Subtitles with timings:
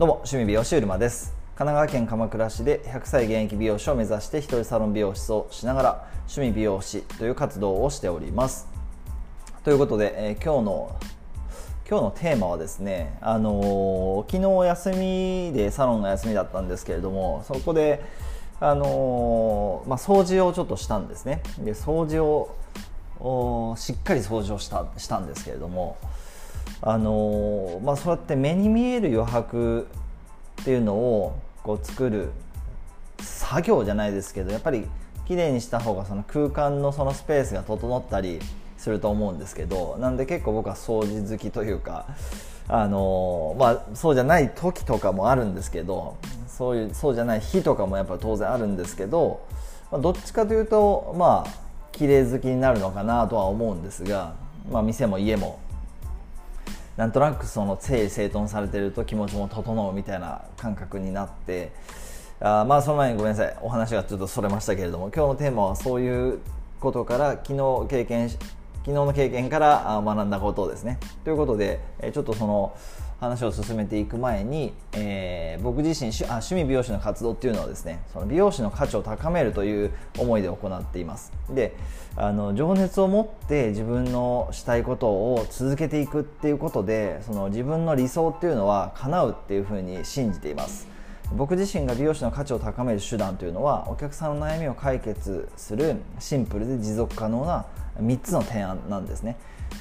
[0.00, 1.34] どうも趣味美容師うるまです。
[1.54, 8.66] 神奈川県鎌倉市で100歳現役美容師を目指して一人サロン美容室をしながら趣味美容師という活動をしております。
[9.62, 10.96] ということで、えー、今日の
[11.86, 18.02] 今日のテーマはですね、あのー、昨日休みでサロンが休みだったんですけれどもそこで、
[18.58, 21.42] あのー、まあ、掃除をちょっとしたんですね。
[21.58, 22.48] で掃除
[23.20, 25.98] をしっかり掃除をしたしたんですけれども
[26.82, 29.86] あのまあ、そうやって目に見える余白
[30.62, 32.30] っていうのをこう作る
[33.20, 34.86] 作業じゃないですけどやっぱり
[35.26, 38.40] 綺麗にした方がその空間のそのスペースが整ったり
[38.78, 42.06] すると思うんですけどなんで結構僕は掃除好きというか
[42.66, 46.16] あのまあそうじゃない時とかもあるんですけど
[46.46, 49.46] そういうそうじゃない日とかもやっぱり当然あるんですけど、
[49.92, 51.50] まあ、どっちかというとまあ
[51.92, 54.34] 綺麗好きになるのかなとは思うんですが、
[54.70, 55.58] まあ、店も家も
[57.00, 61.72] なんとなくその整理整頓されてると気持ちも整うみたいな感覚になって
[62.40, 63.56] あまあその前にごめんなさい。
[63.62, 66.40] お話がちょっとそれましたけれども今日のテーマはそういう
[66.78, 68.40] ことから昨日経験昨
[68.84, 70.98] 日の経験から学んだことですね。
[71.24, 71.80] ということで
[72.12, 72.76] ちょっとその
[73.20, 81.32] 話を進めていく前に、えー、僕自身あ趣味美容師の活動っていうのはですねその美容師の価値を高めるという思いで行っています。
[81.50, 81.76] で
[82.16, 90.88] あの情熱を持って自分のしたいことを続けていくっていうことでその自分の理想っていうのは叶うっていうふうに信じています。
[91.36, 97.66] 僕自身が美容師の価値を高める手段というのはお客さんの悩みを解決するシンプルで持続可能な
[98.00, 99.36] 3つの提案なんですね。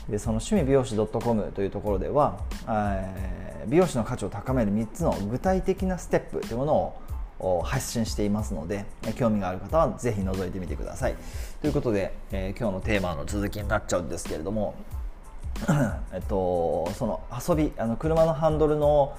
[0.09, 6.95] でその趣味美容師 .com というところでは、えー、美容師の価値を高める3つの具体的なステップというもの
[7.39, 11.15] を発信していますので興味がある方はぜひ覗いてみてください。
[11.61, 14.75] ということで、えー、今日のテーマの続きになっちゃうんですけれども
[16.13, 19.13] えっと、その遊びあの車のハンドルの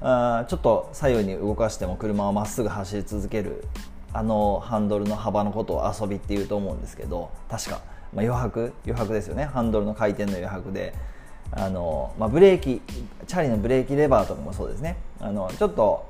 [0.00, 3.64] あちょっと左右に動かしても車をまっすぐ走り続ける
[4.12, 7.80] あのハンドルの幅のことを遊びっていうと思うんですけど確か
[8.16, 9.44] まあ、余白余白ですよね。
[9.44, 10.94] ハンドルの回転の余白で。
[11.52, 12.82] あの、まあ、ブレーキ
[13.28, 14.96] チャリのブレーキレバーとかもそうですね。
[15.20, 16.04] あのちょっと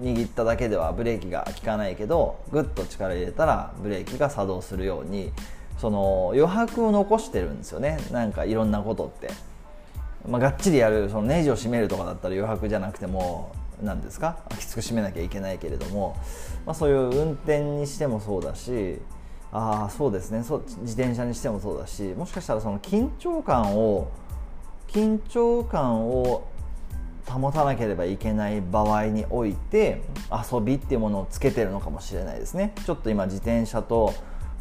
[0.00, 5.30] 握っただけではブレーキが効かないけどぐっと力入れたらブレーキが作動するように
[5.78, 7.98] その余白を残してるんですよね。
[8.10, 9.30] なんかいろんなことって、
[10.28, 14.38] まあ、がっちりやるそのネジを締めるとかだったら余白じゃなくても何ですか？
[14.58, 16.16] きつく締めなきゃいけないけれども、
[16.66, 18.98] まあ、そういう運転にしてもそうだし
[19.52, 20.42] あそうですね。
[20.42, 24.10] そう自転車にしてもそうだしもしかしたらその緊張感を
[24.88, 26.48] 緊張感を
[27.26, 32.74] 保たなければいけない場合において遊びっていうものをつけてるのかもしれないですね。
[32.84, 34.14] ちょっと今自転車と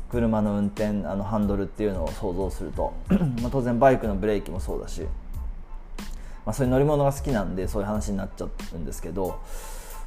[0.09, 2.93] 車の運転あのハンドルっていうのを想像すると。
[3.41, 9.39] ま当然バイクのブレーキもそうだし、まあ、そういう乗り物が好きなんでそういう話になっちゃうんですけど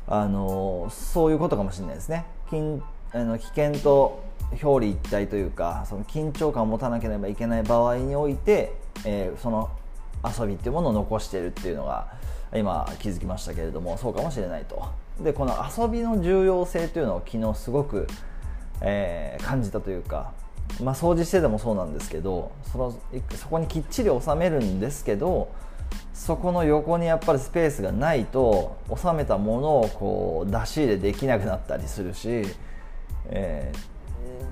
[0.07, 2.27] あのそういうことかもしれないですね。
[3.15, 4.25] あの危険と
[4.61, 9.71] 表裏一体というかその緊張感を持たなければいけない場合において、えー、その
[10.25, 12.09] 遊びっていうものを残してるっていうのが
[12.53, 14.85] 今気づきましたけれどもそうかもしれないと。
[15.21, 18.09] でこの遊びの重要性というのを昨日すごく、
[18.81, 20.33] えー、感じたというか、
[20.83, 22.99] まあ、掃除しててもそうなんですけどその
[23.37, 25.53] そこにきっちり収めるんですけど
[26.13, 32.45] そこの横にやっぱりスペースがないと収めたものをこう出し入れできなくなったりするし
[33.27, 33.73] え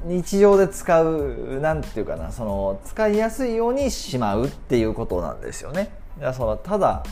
[0.04, 5.90] ー、日常で使うなんていうかなその使いやすいようにしまうっていうことなんですよね。
[6.18, 7.02] いやそのただ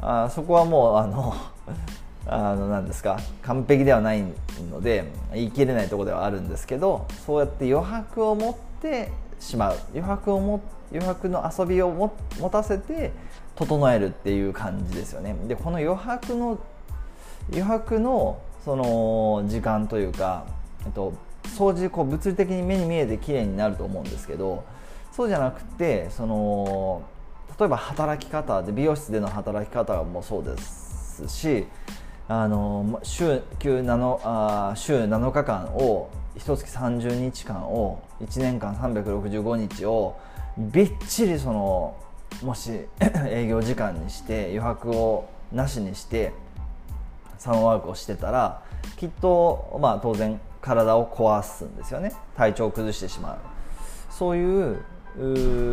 [0.00, 1.34] あそこはもうあの
[2.26, 4.24] あの何ですか完璧ではない
[4.70, 10.60] ので言い切れないところではあるんですけどそうやって余白を持ってしまう余白をも
[10.90, 13.12] 余白の遊びをも持たせて
[13.56, 15.34] 整えるっていう感じですよね。
[15.46, 16.58] でこの余白の
[17.50, 20.44] 余白のその時間というか
[20.86, 21.12] えっと、
[21.56, 24.64] 掃除こう物理的に目に見えて綺麗になると思うんですけど
[25.12, 27.02] そうじゃなくてその
[27.58, 31.66] 例えば働き方で美容室での働き方もそうですし
[32.26, 40.16] あの週 7, あ週7日間を1月30日間を1年間365日を
[40.56, 41.96] びっちりその
[42.42, 42.70] もし
[43.28, 46.32] 営業時間にして余白をなしにして
[47.38, 48.62] サロンワークをしてたら
[48.96, 52.12] きっとまあ当然体を壊すんですよね。
[52.36, 53.38] 体調を崩してしまう。
[54.10, 54.80] そういう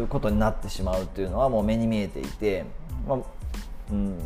[0.10, 2.66] ことになってしまうっていうのはもう目に見えていて、
[3.08, 3.20] まあ
[3.90, 4.18] うん。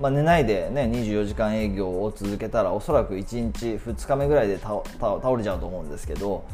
[0.00, 4.82] まあ、寝ないで、ね、24時間営業を続けたらおそらく1日2日目ぐらいで倒
[5.36, 6.46] れちゃうと思うんですけど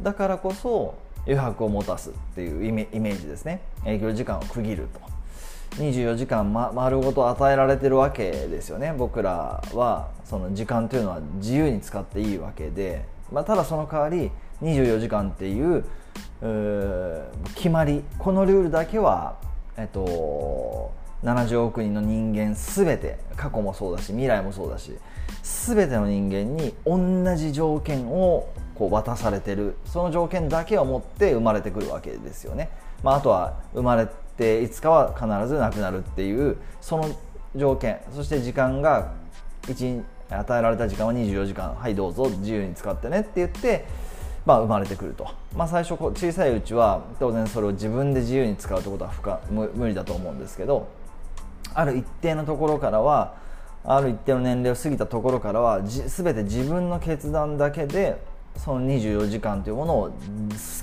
[0.00, 0.94] だからこそ
[1.26, 3.60] 余白を持たすっていうイメージですね。
[3.84, 5.00] 営業時間を区切ると。
[5.72, 8.94] 24時間、ま、丸ごと与えられてるわけですよね。
[8.96, 14.30] 僕らはその時間というのは自由に使っていいわけで、まあ、ただその代わり
[14.62, 15.84] 24時間っていう
[17.54, 19.36] 決まりこのルールだけは、
[19.76, 20.92] えっと、
[21.24, 24.92] 70億人の人間全て過去もそうだし未来もそうだし
[25.42, 29.76] 全ての人間に同じ条件をこう渡されてる。
[29.86, 32.70] その条件だけを持って生まれてくるわけですよね。
[33.02, 37.08] まあ、あとは生まれていつかは必ずなくなるっていうその
[37.54, 38.00] 条件。
[38.14, 39.12] そして時間が
[40.30, 41.74] 与えられた時間は24時間。
[41.74, 42.28] はいどうぞ。
[42.28, 43.84] 自由に使ってねって言って
[44.44, 45.26] まあ、生まれてくると、
[45.56, 50.86] まあ、最初小さいうちは当然それを自分で自由に使うということは不可無理だと思うんですけど
[51.72, 53.36] ある一定のところからは
[53.84, 58.22] ある一定の年齢を過ぎたところからは全て自分の決断だけで
[58.56, 60.12] その24時間というものを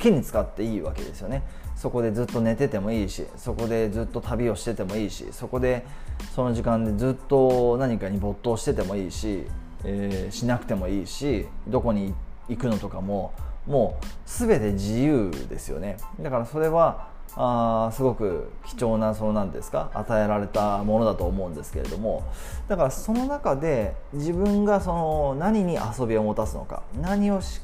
[0.02, 1.44] きに使っていいわけですよね。
[1.76, 5.84] そこでずっと寝ててもいいしそこでずっと旅をしててもいいしそこで
[6.36, 9.46] その時間でずっと何かに没頭しててもいいし、
[9.84, 12.14] えー、しなくてもいいしどこに
[12.50, 13.34] 行くのとかも
[13.66, 15.98] もう全て自由ですよね。
[16.20, 19.90] だからそれはあすごく貴重なその何ですか？
[19.94, 22.24] 与えられたものだと思うんですけれども。
[22.68, 27.62] だからその中で自分がその何に遊びを持たすのか何をし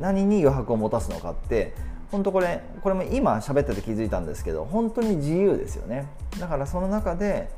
[0.00, 1.74] 何に余白を持たすのかって
[2.10, 6.06] 本当これこれも今喋ってて気づいたんですけど本当に自由ですよね。
[6.38, 7.50] だからその中で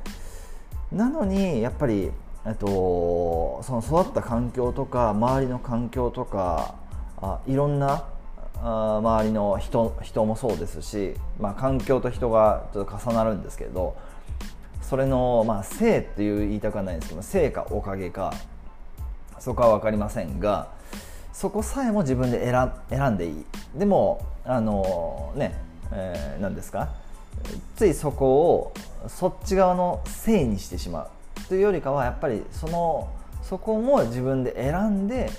[0.91, 2.11] なのにやっぱり
[2.47, 6.75] えっと、その育った環境とか周りの環境とか
[7.17, 8.05] あいろんな
[8.55, 13.97] あ周りの人人もそうですし、まあ、環境と人がちょっと重なるんですけど
[14.81, 18.33] それの、まあ、性っていう言いたくはないんですけど性かおかげか
[19.39, 20.69] そこは分かりませんが
[21.37, 23.45] そこさえも自分で選選んでいい。
[23.75, 25.53] でもあのね、
[25.91, 26.89] えー、何ですか？
[27.75, 28.25] ついそこ
[28.55, 28.73] を
[29.07, 31.07] そっち側の性にしてしまう
[31.47, 33.07] というよりかはやっぱりその
[33.43, 35.29] そこも自分で選んで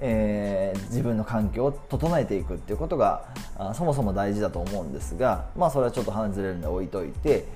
[0.00, 3.26] えー、自分の環境を整えていくっていうことが
[3.74, 7.46] そもそも大事だと思うんですが、まあ、それはちょっと話ずれるんで置いといて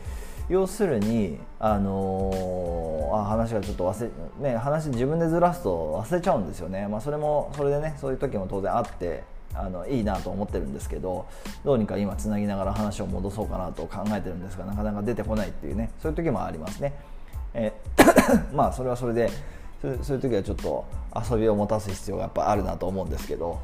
[0.49, 4.11] 要するに、あのー、あ話がちょっと忘
[4.43, 9.25] れ、ね、話自分でずらすと忘れちゃうんですよね、まあ、それもそれでねそういう時も当然あって
[9.55, 11.27] あのいいなと思ってるんですけど
[11.65, 16.95] どうにか今つなぎながら話を戻そうかなと考えてるんですがなかなか出てこないっていうねそういう時もありますね。
[17.55, 17.73] え
[18.55, 19.31] まあそれはそれで
[19.81, 20.85] そういう時はちょっと
[21.31, 23.59] 遊びを持たす必要がやっぱあるなと思うんですけど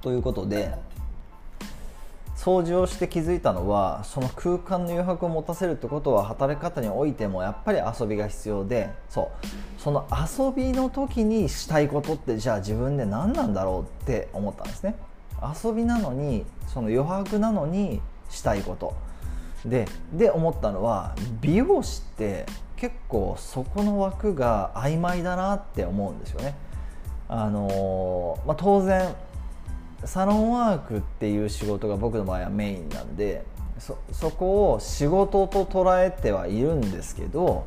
[0.00, 0.72] ということで
[2.38, 9.46] 掃除をして気づいたのはその空間の余白を持たせるってことは働き方においてもやっぱり遊びが必要でそう。
[9.76, 14.94] その遊びの時にしたいことってじゃあ自分で何なんだろうって思ったんですね。
[15.64, 18.00] 遊びなのにその余白なのに
[18.30, 18.94] したいこと。
[19.64, 22.46] でで思ったのは美容師って
[22.76, 26.54] 結構そこの枠が曖昧だなって思うんですよね。
[27.28, 29.12] あのまあ、当然
[30.04, 33.44] サロンワークっていう仕事が僕の場合はメインなんで
[33.78, 37.66] そそこを仕事と捉えてはいるんですけど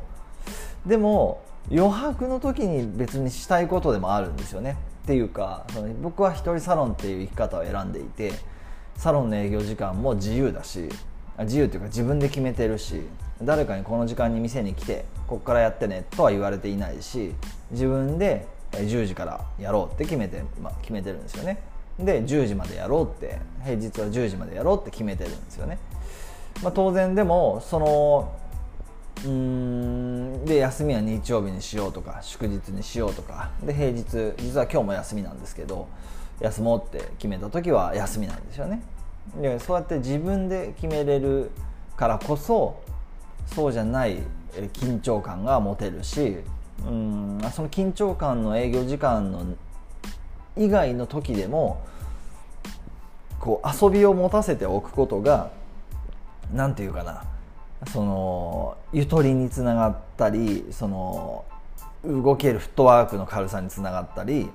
[0.86, 4.76] でも余白の時に別にしたいことでもあるんですよね。
[5.04, 8.32] っていうかその僕は一人サロンっていう生き方を選んでいて
[8.96, 10.88] サロンの営業時間も自由だし
[11.40, 13.02] 自由っていうか自分で決めてるし
[13.42, 17.34] 誰かにこの時間に店に来てここからやってねとは言われていないし
[17.72, 21.71] 自分で10時からやろうって決めて、まあ、決めてるんですよね。
[22.04, 25.78] で10時までやろうって平日は10時までやろうって決めてるんですよね、
[26.62, 28.32] まあ、当然でもその
[29.24, 35.86] うんで休みは日曜日にしようとか祝日にしようとかで平日実は今日も休みなんですけど
[36.40, 38.82] 休もうって決めた時は休みなんですよね。
[39.40, 41.50] でそうやって自分で決めれる
[41.96, 42.80] からこそ
[43.46, 44.18] そうじゃない
[44.72, 46.38] 緊張感が持てるし
[46.84, 49.46] うんその緊張感の営業時間の
[50.56, 51.84] 以外の時でも
[53.40, 55.50] こう遊びを持たせておくことが
[56.52, 57.24] 何て言うかな
[57.90, 61.44] そのゆとりにつながったりその
[62.04, 64.48] 動けるフットワークの軽さにつながったり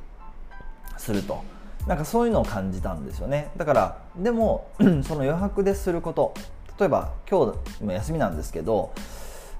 [0.97, 1.43] すると。
[1.87, 4.69] なんかそういうのを感じたんですよねだからでも
[5.03, 6.33] その余白ですること
[6.77, 8.93] 例えば今日も休みなんですけど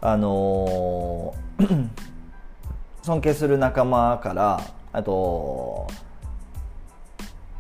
[0.02, 1.90] あのー、
[3.02, 5.88] 尊敬する仲間からあと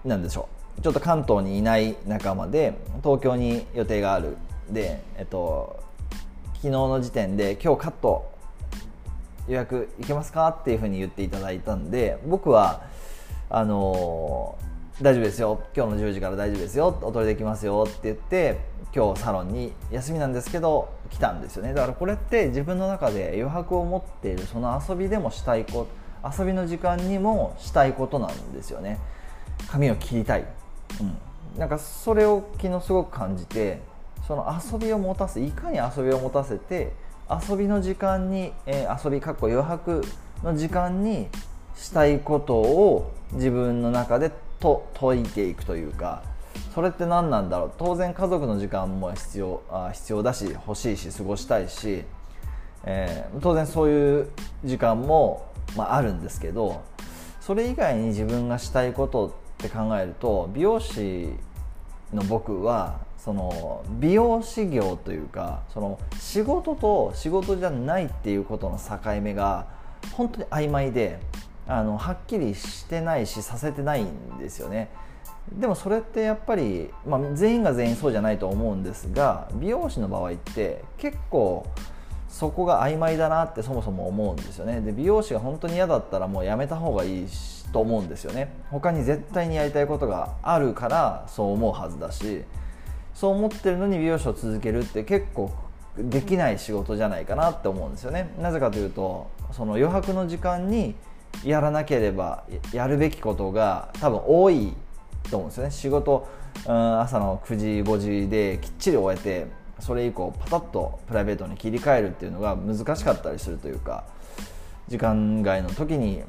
[0.07, 0.47] 何でしょ
[0.77, 0.81] う。
[0.81, 2.73] ちょっと関東にいない仲間で
[3.03, 4.37] 東京に予定がある。
[4.69, 5.83] でえっと
[6.55, 8.31] 昨日の時点で今日カット
[9.47, 12.81] 予約いけますかっていうふうに言っていただいたんで僕は
[13.49, 14.57] あの
[15.01, 15.61] 大丈夫ですよ。
[15.75, 16.97] 今日の10時から大丈夫ですよ。
[17.01, 18.59] お取りできますよって言って
[18.95, 21.73] 今日サロンに休みなんですけど来たんですよね。
[21.73, 25.87] だからこれって自分の中で余白を持っているその遊びでもしたいこ
[26.23, 28.99] と遊びの時間にもしたいことなんですよね。
[29.69, 30.45] 髪を切りたい、
[31.01, 31.03] う
[31.57, 33.81] ん、なんかそれを昨日すごく感じて
[34.27, 36.93] その遊びを持たせいかに遊びを持たせて
[37.29, 40.01] 遊びの時間に、えー、遊びかっこ余白
[40.43, 41.27] の時間に
[41.75, 46.23] したいことを自分の中でと解いていくというか
[46.73, 47.71] それって何なんだろう。
[47.77, 52.03] 当然家族の時間も必要あ必要だし欲しいし過ごしたいし、
[52.83, 54.27] えー、当然そういう
[54.63, 56.81] 時間も、まあ、あるんですけど
[57.41, 61.29] それ以外に自分がしたいことって考えると美容師
[62.13, 69.67] の僕はその美容師業というかその仕事と仕事じゃないっていうことの境目が
[70.13, 71.19] 本当に曖昧で
[71.67, 74.89] あのはっきりしてないしさせてないんですよね。
[75.51, 81.65] でもそれってやっぱり、まあ、全員が全員そうじゃないと思うんですが美容師の場合って結構
[82.27, 84.81] そこが曖昧だなってそもそも思うんですよね。
[84.81, 87.27] で美容師が本当に嫌だったらもうやめた方がいい
[87.71, 88.53] と思うんですよね。
[88.69, 92.43] 他に絶対にやりたいことがあるからそう思うはずだし
[93.13, 95.51] そう思ってるのに美容師を続けるって結構
[95.97, 98.33] できない仕事じゃないかなって思うんですよね。
[98.39, 100.95] なぜかというとその余白の時間に
[101.43, 102.43] やらなければ
[102.73, 104.73] やるべきことが多分多い
[105.29, 105.71] と思うんですよね。
[105.71, 106.27] 仕事、
[106.65, 109.47] うん、朝の9時5時できっちり終えて
[109.79, 114.05] それ以降パタッとプライベートに切り替えるっていうのが難しかったりするというか
[114.87, 116.23] 時間外の時に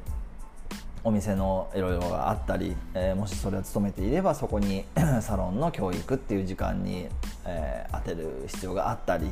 [1.03, 4.85] お店のいろいろがあったり、えー、もしそれを勤めていればそこに
[5.21, 7.07] サロンの教育っていう時間に、
[7.45, 9.31] えー、当てる必要があったり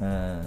[0.00, 0.42] うん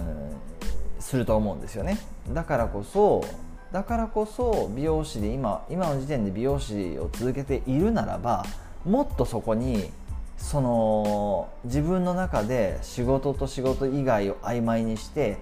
[1.00, 1.98] すると思うんですよね。
[2.32, 3.24] だからこそ
[3.72, 8.44] だからこそ美容師で今今の時点で美容師を続けているならば
[8.84, 9.90] もっとそこに
[10.38, 15.38] その自分の中で仕事と仕事以外を曖昧にして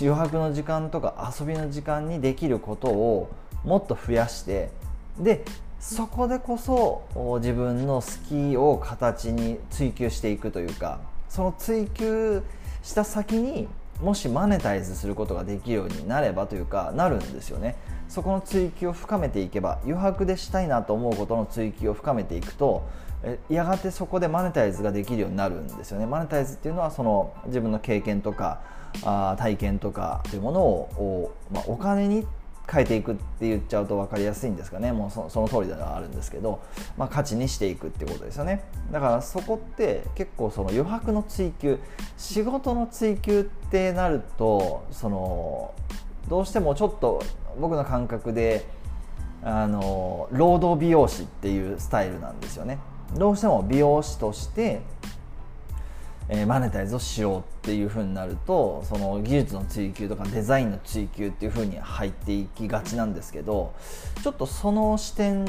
[0.00, 3.30] 余白の時間とか遊びの時間にできることを
[3.64, 4.70] もっと増やして
[5.18, 5.44] で
[5.80, 12.42] そこでこそ自分の好きを形に追求していくというかその追求
[12.82, 13.68] した先に
[14.00, 17.76] もしマネタイズすることができるようになればというかなるんですよね。
[18.08, 22.86] そこの追求を深めていけば余白でしたいなと思うことの追求を深めていくと
[23.48, 26.06] やがてそこでマネタイズができるようになるんですよね。
[26.06, 28.60] マネタイズっていうのはその自分の経験とか
[29.04, 32.26] あ体験とかというものをお,、まあ、お金に
[32.70, 34.92] 変えていくって言っちゃうと分かりやすいんですかね。
[34.92, 36.62] もうそその通りではあるんですけど、
[36.96, 38.64] まあ、価値にしていくってことですよね。
[38.90, 41.78] だからそこって結構その余白の追求
[42.16, 45.74] 仕事の追求ってなるとその
[46.28, 47.22] どうしてもちょっと
[47.58, 48.66] 僕の感覚で
[49.42, 52.78] あの労働美容師っていうスタイルなんですよね。
[53.14, 54.80] どうしても美容師として
[56.28, 63.74] えー、マネタイズをしようっていうふうになるとその技術の追求とかデザインの追求っていうふうに入っていきがちなんですけど
[64.22, 65.46] ちょっとその視点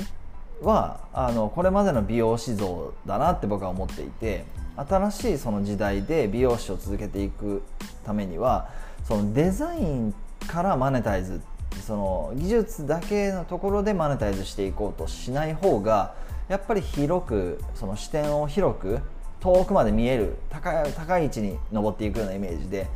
[0.62, 7.63] はあのこれまでの美容師像だなって僕は思っていて新しいその時代で美容師を続けていく
[8.05, 8.70] ためには
[9.03, 10.13] そのデザイン
[10.48, 11.41] からマネタイズ
[11.86, 16.15] その技術だけのところでマネタイズしていこうとしない方が
[16.48, 19.00] やっぱり広くその視点を広く
[19.39, 22.87] 遠くまで見える高い高い位置に登っていくようなイメージで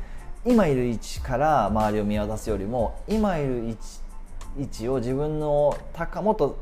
[0.45, 3.77] 今いる位置から周りを見渡すよりも今いる位置
[4.57, 6.57] 位置を自分の高もっと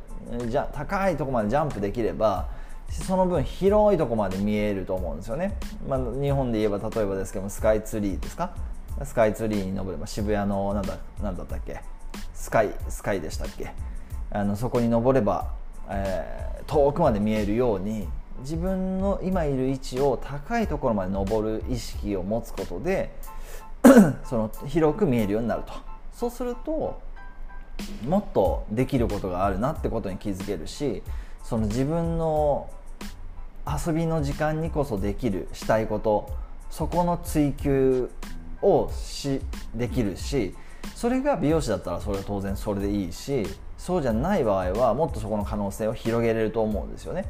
[0.47, 2.49] じゃ高いとこまでジャンプできれば
[2.89, 5.57] その分広いとこまで見えると思うんですよね、
[5.87, 8.55] まあ、日本で言えば例えばですけどもスカイツリーですか？
[9.03, 11.81] スカイツリーに登れば渋谷のなんだなんだったっけ？
[12.33, 13.71] スカイスカイでしたっけ？
[14.31, 15.53] あのそこに登れば、
[15.89, 18.07] えー、遠くまで見えるように
[18.39, 23.15] 自分の今いる位置を高いところまで登る意識を持つことで
[24.25, 25.73] その広く見えるようになると
[26.13, 26.99] そうすると
[28.07, 31.03] もっとできることがあるなってことに気づけるし
[31.43, 32.69] その自分の
[33.65, 36.29] 遊びの時間にこそできるしたいこと
[36.69, 38.09] そこの追求
[38.61, 39.41] をし
[39.75, 40.55] できるし
[40.95, 43.45] それが美容師だったらそれは当然それでいいし
[43.77, 47.25] そうじゃない場合はもっとそこの可能性を広げれると思うんですよね。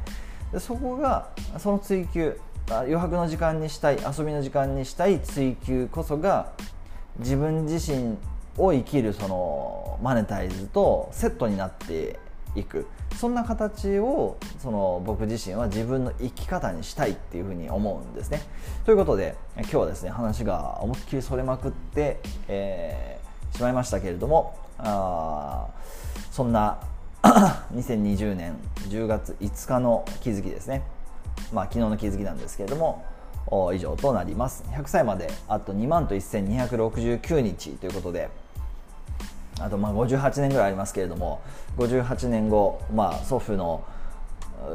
[0.52, 1.28] でそこが
[1.58, 2.38] その追求
[2.68, 6.52] 余白の時間にしたい遊びの時間にしたい追求こそが
[7.18, 8.16] 自分自身
[8.56, 12.18] を生きるそのマネタイズとセットになって
[12.54, 12.86] いく
[13.16, 18.42] そんな形をその僕自身は自分の生き方にしたいっていうふうに思うんですね。
[18.84, 25.68] ということで今日はですね話が思いっきりそれまくって、えー、しまいましたけれどもあ
[26.30, 26.80] そんな
[27.74, 28.56] 2020年
[28.88, 30.82] 10月5日の気づきですね。
[31.52, 33.04] まあ昨日の気づきなんですけれども
[33.74, 34.64] 以上となります。
[34.68, 38.28] 100歳まであと2万と1269日ということで
[39.60, 41.40] あとまあ58年ぐらいありますけれども
[41.76, 43.84] 58年後、まあ、祖父の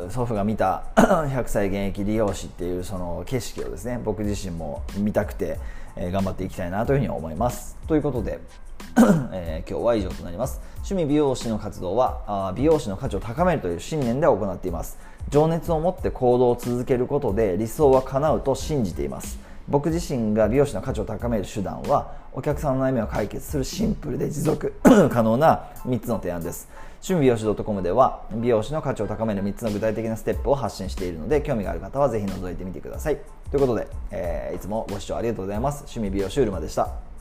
[0.10, 5.60] 祖父が見た 100歳現役理容師っていうその景色をですね僕自身も見たくて、
[5.96, 7.78] 頑張っていきたいなというふうに思います。
[7.88, 8.40] ということで、
[9.34, 10.62] えー、今日は以上となります。
[10.78, 14.98] 趣味美容師の活動はあ美容師の価値を高めるという信念で行っています。
[15.30, 19.40] 情熱を持って行動を続けることで理想は叶うと信じています。
[19.68, 26.68] 僕自身が美容師の価値を高める手段はお客さんの悩みを解決するシンプルで持続 可能な3つの提案です。
[27.02, 33.18] 趣味美容師 .com では美容師の価値を高める3つの具体的なステップを発信しているので興味がある方はぜひ覗いてみてください。
[33.52, 35.80] ということで、えー、いつもご視聴ありがとうございます。
[35.80, 37.13] 趣味美容師うるまでした。